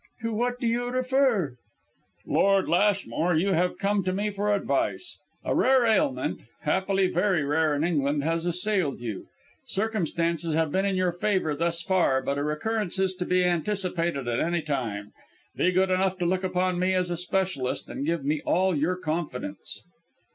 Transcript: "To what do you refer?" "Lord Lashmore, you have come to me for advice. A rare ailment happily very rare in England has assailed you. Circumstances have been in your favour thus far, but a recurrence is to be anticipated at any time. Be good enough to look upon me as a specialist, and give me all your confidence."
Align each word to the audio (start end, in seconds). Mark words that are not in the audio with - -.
"To 0.23 0.33
what 0.33 0.59
do 0.59 0.65
you 0.65 0.89
refer?" 0.89 1.57
"Lord 2.25 2.67
Lashmore, 2.67 3.35
you 3.35 3.49
have 3.53 3.77
come 3.77 4.03
to 4.05 4.11
me 4.11 4.31
for 4.31 4.51
advice. 4.51 5.19
A 5.45 5.53
rare 5.53 5.85
ailment 5.85 6.41
happily 6.61 7.05
very 7.05 7.43
rare 7.43 7.75
in 7.75 7.83
England 7.83 8.23
has 8.23 8.47
assailed 8.47 8.99
you. 8.99 9.27
Circumstances 9.63 10.55
have 10.55 10.71
been 10.71 10.85
in 10.85 10.95
your 10.95 11.11
favour 11.11 11.53
thus 11.53 11.83
far, 11.83 12.19
but 12.23 12.39
a 12.39 12.43
recurrence 12.43 12.97
is 12.97 13.13
to 13.13 13.25
be 13.25 13.43
anticipated 13.45 14.27
at 14.27 14.39
any 14.39 14.63
time. 14.63 15.13
Be 15.55 15.69
good 15.71 15.91
enough 15.91 16.17
to 16.17 16.25
look 16.25 16.43
upon 16.43 16.79
me 16.79 16.95
as 16.95 17.11
a 17.11 17.15
specialist, 17.15 17.87
and 17.87 18.03
give 18.03 18.25
me 18.25 18.41
all 18.43 18.75
your 18.75 18.95
confidence." 18.95 19.83